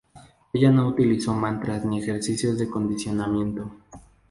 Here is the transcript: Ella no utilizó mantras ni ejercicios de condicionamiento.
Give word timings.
Ella 0.51 0.71
no 0.71 0.87
utilizó 0.87 1.31
mantras 1.35 1.85
ni 1.85 1.99
ejercicios 1.99 2.57
de 2.57 2.67
condicionamiento. 2.67 3.69